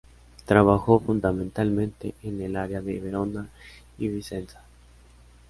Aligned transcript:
Trabajó 0.47 0.99
fundamentalmente 0.99 2.15
en 2.23 2.41
el 2.41 2.55
área 2.55 2.81
de 2.81 2.99
Verona 2.99 3.47
y 3.99 4.07
Vicenza. 4.07 4.63